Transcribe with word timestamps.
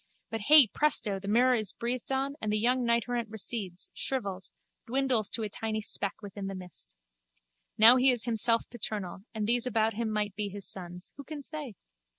But 0.31 0.41
hey, 0.41 0.65
presto, 0.65 1.19
the 1.19 1.27
mirror 1.27 1.53
is 1.53 1.73
breathed 1.73 2.11
on 2.11 2.33
and 2.41 2.51
the 2.51 2.57
young 2.57 2.83
knighterrant 2.83 3.29
recedes, 3.29 3.91
shrivels, 3.93 4.51
dwindles 4.87 5.29
to 5.29 5.43
a 5.43 5.47
tiny 5.47 5.79
speck 5.83 6.23
within 6.23 6.47
the 6.47 6.55
mist. 6.55 6.95
Now 7.77 7.97
he 7.97 8.09
is 8.09 8.25
himself 8.25 8.67
paternal 8.71 9.25
and 9.35 9.45
these 9.45 9.67
about 9.67 9.93
him 9.93 10.09
might 10.09 10.33
be 10.33 10.49
his 10.49 10.67
sons. 10.67 11.13
Who 11.17 11.23
can 11.23 11.43
say? 11.43 11.75